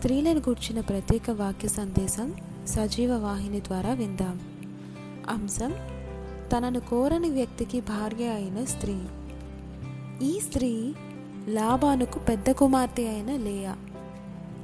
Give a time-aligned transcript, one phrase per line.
[0.00, 2.34] స్త్రీలను గూర్చిన ప్రత్యేక వాక్య సందేశం
[2.66, 4.40] సజీవ వాహిని ద్వారా విందాం.
[5.28, 5.74] అంశం
[6.52, 8.98] తనను కోరని వ్యక్తికి భార్య అయిన స్త్రీ.
[10.22, 10.94] ఈ స్త్రీ
[11.48, 13.76] లాభానుకు పెద్ద కుమార్తె అయిన లేయా.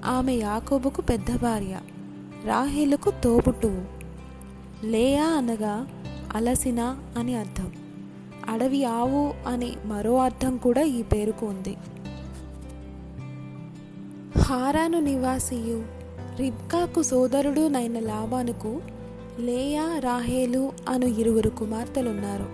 [0.04, 1.80] ఆమె యాకోబుకు పెద్ద భార్య
[2.44, 3.84] రాహేలుకు తోబుట్టువు
[4.86, 5.86] లేయా అనగా
[6.34, 7.72] అలసిన అని అర్థం.
[8.48, 11.76] అడవి ఆవు అని మరో అర్థం కూడా ఈ పేరుకు ఉంది.
[14.46, 15.84] హారాను నివాసియు.
[16.36, 18.80] రిబ్కాకు సోదరుడు నైన లాబానుకు
[19.38, 22.46] లేయా రాహేలు అను ఇరువురు కుమార్తెలున్నారు.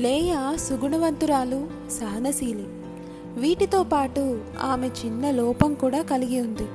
[0.00, 1.68] లేయా సుగుణవంతురాలు
[2.00, 2.66] సహనశీలి.
[3.40, 6.66] వీటితో పాటు ఆమె చిన్న లోపం కూడా కలిగి ఉంది.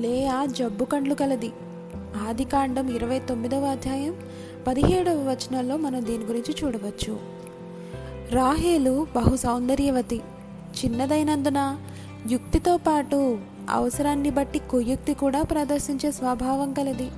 [0.00, 1.52] లేయా జబ్బు కండ్లు కలది.
[2.28, 4.14] ఆదికాండం ఇరవై తొమ్మిదవ అధ్యాయం
[4.66, 7.18] పదిహేడవ వచనంలో మనం దీని గురించి చూడవచ్చు.
[8.30, 10.20] రాహేలు బహు సౌందర్యవతి.
[10.84, 11.78] చిన్నదైనందున
[12.30, 13.38] యుక్తితో పాటు
[13.70, 17.10] అవసరాన్ని బట్టి కుయుక్తి కూడా ప్రదర్శించే స్వభావం కలది.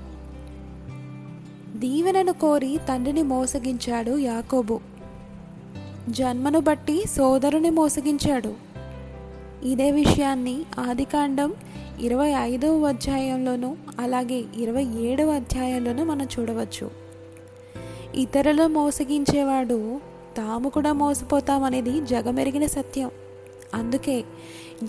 [1.78, 4.80] దీవెనను కోరి తండ్రిని మోసగించాడు యాకోబు.
[6.08, 8.54] జన్మను బట్టి సోదరుని మోసగించాడు.
[9.62, 11.54] ఇదే విషయాన్ని ఆదికాండం
[12.00, 16.90] ఇరవై ఐదవ అధ్యాయంలోనూ అలాగే ఇరవై ఏడవ అధ్యాయంలోనూ మనం చూడవచ్చు.
[18.14, 20.00] ఇతరులు మోసగించేవాడు
[20.36, 23.10] తాము కూడా మోసపోతామనేది జగమెరిగిన సత్యం.
[23.74, 24.24] అందుకే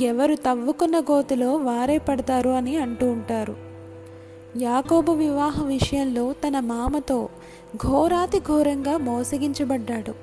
[0.02, 3.56] ఎవరు తవ్వుకున్న గోతిలో వారే పడతారు అని అంటూ ఉంటారు.
[4.58, 7.30] యాకోబు వివాహ విషయంలో తన మామతో
[7.76, 10.14] ఘోరాతి ఘోరంగా మోసగించబడ్డాడు.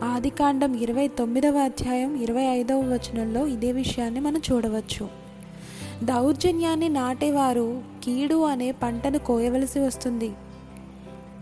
[0.00, 5.08] ఆదికాండం ఇరవై తొమ్మిదవ అధ్యాయం ఇరవై ఐదవ వచనంలో ఇదే విషయాన్ని మనం చూడవచ్చు.
[6.04, 10.32] దౌర్జన్యాన్ని నాటేవారు కీడు అనే పంటను కోయవలసి వస్తుంది.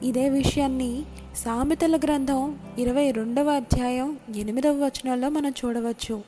[0.02, 1.02] ఇదే విషయాన్ని
[1.36, 6.22] సామెతల గ్రంథం ఇరవై రెండవ అధ్యాయం ఎనిమిదవ వచనంలో మనం చూడవచ్చు.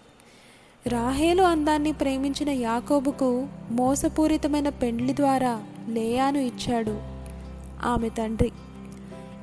[0.86, 7.00] రాహేలు అందాన్ని ప్రేమించిన యాకోబుకు మోసపూరితమైన పెండ్లి ద్వారా లేయాను ఇచ్చాడు.
[7.84, 8.52] ఆమె తండ్రి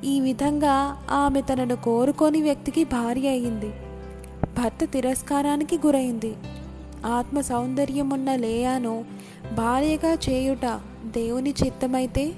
[0.04, 3.70] ఈ విధంగా ఆమె తనను కోరుకోని వ్యక్తికి భార్య అయింది.
[4.58, 6.34] భర్త తిరస్కారానికి గురైంది.
[7.06, 9.04] ఆత్మ సౌందర్యమున్న లేయాను
[9.54, 12.32] భార్యగా చేయుట దేవుని చిత్తమైతే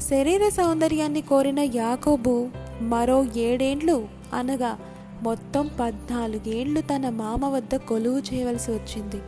[0.00, 2.48] శరీర సౌందర్యాన్ని కోరిన యాకోబు
[2.80, 4.78] మరో ఏడేండ్లు అనగా
[5.22, 9.20] మొత్తం పద్నాలుగేళ్ళు తన మామ వద్ద కొలువు చేయవలసి వచ్చింది.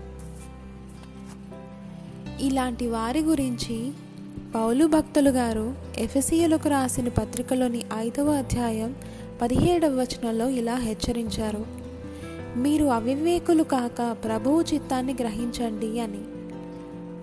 [2.41, 3.93] ఇలాంటి వారి గురించి
[4.55, 8.95] పౌలు భక్తులు గారు ఎఫెసియలకు రాసిన పత్రికలోని ఐదవ అధ్యాయం
[9.43, 11.67] పదిహేడవ వచనంలో ఇలా హెచ్చరించారు.
[12.57, 16.42] మీరు అవివేకులు కాక ప్రభువు చిత్తాన్ని గ్రహించండి అని.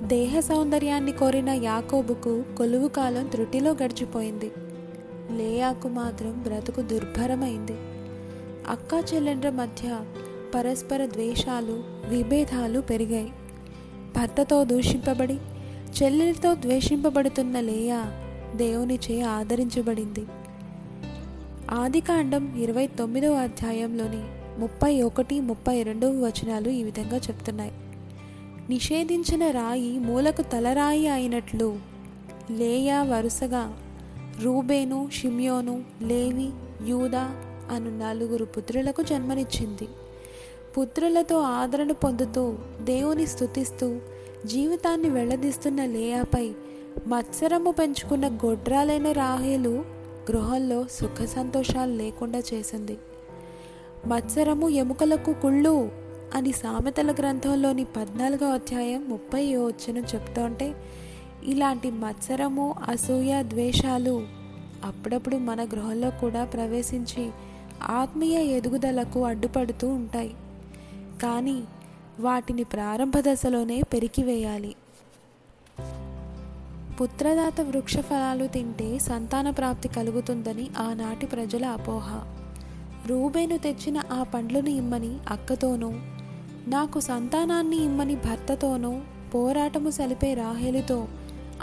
[0.04, 4.52] దేహ సౌందర్యాన్ని కోరిన యాకోబుకు కొలువు కాలం త్రుటిలో గడిచిపోయింది.
[5.32, 7.74] లేయాకు మాత్రం బ్రతుకు దుర్భరమైంది.
[8.70, 10.00] అక్కా చెల్లెండ్ర మధ్య
[10.56, 13.32] పరస్పర ద్వేషాలు విభేదాలు పెరిగాయి.
[14.18, 15.38] భర్తతో దూషింపబడి
[16.04, 18.06] చెల్లెలతో ద్వేషింపబడుతున్న లేయా
[18.56, 20.26] దేవునిచే ఆదరించబడింది.
[21.72, 24.24] ఆదికాండం ఇరవై తొమ్మిదవ అధ్యాయంలోని
[24.62, 27.72] ముప్పై ఒకటి ముప్పై రెండవ వచనాలు ఈ విధంగా చెప్తున్నాయి.
[28.70, 31.78] నిషేధించిన రాయి మూలకు తలరాయి అయినట్లు.
[32.52, 33.80] లేయా వరుసగా
[34.42, 36.50] రూబేను షిమ్యోను లేవి
[36.90, 37.30] యూదా
[37.72, 39.88] అను నలుగురు పుత్రులకు జన్మనిచ్చింది.
[40.78, 44.00] పుత్రులతో ఆదరణ పొందుతూ దేవుని స్థుతిస్తూ
[44.46, 46.52] జీవితాన్ని వెళ్ళదీస్తున్న లేయాపై
[47.08, 49.86] మత్సరము పెంచుకున్న గొడ్రాలైన రాహేలు
[50.32, 52.98] గృహంలో సుఖ సంతోషాలు లేకుండా చేసింది.
[54.08, 55.92] మత్సరము ఎముకలకు కుళ్ళు
[56.34, 60.76] అని సామెతల గ్రంథంలోని పద్నాలుగో అధ్యాయం ముప్పై వచ్చను చెప్తుంటే
[61.44, 64.28] ఇలాంటి మత్సరము అసూయ ద్వేషాలు
[64.84, 67.32] అప్పుడప్పుడు మన గృహంలో కూడా ప్రవేశించి
[67.84, 70.34] ఆత్మీయ ఎదుగుదలకు అడ్డుపడుతూ ఉంటాయి.
[71.22, 71.64] కానీ
[72.20, 74.76] వాటిని ప్రారంభ దశలోనే పెరికివేయాలి.
[77.02, 82.36] పుత్రదాత వృక్ష ఫలాలు తింటే సంతాన ప్రాప్తి కలుగుతుందని ఆనాటి ప్రజల అపోహ.
[83.08, 85.94] రూబేను తెచ్చిన ఆ పండ్లను ఇమ్మని అక్కతోనూ
[86.68, 89.00] నాకు సంతానాన్ని ఇమ్మని భర్తతోనూ
[89.36, 91.08] పోరాటము సలిపే రాహేలుతో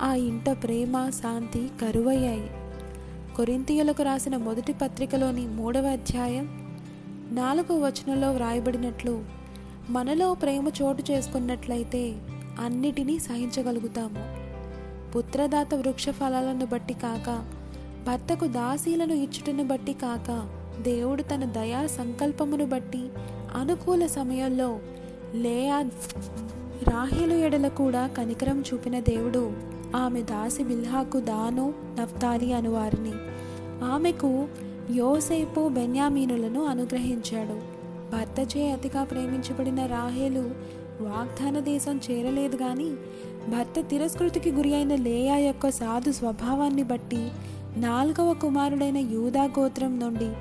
[0.01, 2.51] ఆ ఇంట ప్రేమ శాంతి కరువయ్యాయి.
[3.37, 6.77] కొరింతియులకు రాసిన మొదటి పత్రికలోని మూడవ అధ్యాయం
[7.33, 9.25] నాలుగవ వచనంలో వ్రాయబడినట్లు
[9.91, 12.15] మనలో ప్రేమ చోటు చేసుకున్నట్లయితే
[12.61, 14.37] అన్నిటినీ సహించగలుగుతాము.
[15.13, 17.45] పుత్రదాత వృక్ష ఫలాలను బట్టి కాక
[18.07, 20.51] భర్తకు దాసీలను ఇచ్చుటను బట్టి కాక
[20.83, 23.09] దేవుడు తన దయా సంకల్పమును బట్టి
[23.57, 24.79] అనుకూల సమయంలో
[25.35, 25.81] లేయా
[26.89, 29.53] రాహేలు ఎడల కూడా కనికరం చూపిన దేవుడు
[29.97, 33.13] ఆమె దాసి బిల్హాకు దాను నఫ్తాలి అను వారిని.
[33.85, 34.49] ఆమెకు
[34.95, 37.77] యోసేపు బెన్యామీనులను అనుగ్రహించాడు.
[38.17, 40.51] భర్తచే అతిగా ప్రేమించబడిన రాహేలు
[41.01, 42.91] వాగ్దాన దేశం చేరలేదు కానీ
[43.49, 47.29] భర్త తిరస్కృతికి గురి అయిన లేయా యొక్క సాధు స్వభావాన్ని బట్టి
[47.77, 50.33] నాలుగవ కుమారుడైన యూదా గోత్రం నుండి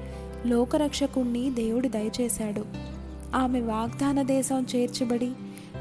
[0.49, 2.94] లోకరక్షకుణ్ణి దేవుడు దయచేశాడు.
[3.35, 5.29] ఆమె వాగ్దాన దేశం చేర్చబడి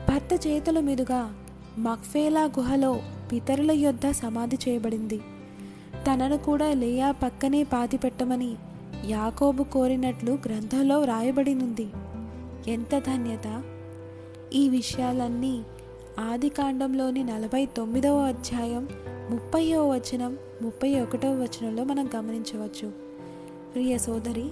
[0.08, 1.20] భర్త చేతుల మీదుగా
[1.78, 2.92] మక్ఫేలా గుహలో
[3.32, 5.18] పితరుల యొద్ద సమాధి చేయబడింది.
[6.06, 8.50] తనను కూడా లేయా పక్కనే పాతిపెట్టమని
[9.06, 11.86] యాకోబు కోరినట్లు గ్రంథంలో వ్రాయబడినుంది
[12.68, 13.46] ఎంత ధన్యత!
[14.54, 15.54] ఈ విషయాలన్నీ
[16.20, 18.84] ఆది కాండంలోని నలభై తొమ్మిదవ అధ్యాయం
[19.30, 22.88] ముప్పైవ వచనం ముప్పై ఒకటవ వచనంలో మనం గమనించవచ్చు.
[23.72, 24.46] ప్రియ సోదరి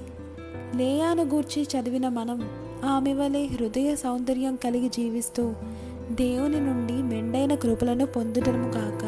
[0.76, 2.38] లేయాను గూర్చి చదివిన మనం
[2.84, 5.42] ఆమె వలె హృదయ సౌందర్యం కలిగి జీవిస్తూ
[6.12, 9.01] దేవుని నుండి మెండైన కృపలను పొందుటము కాక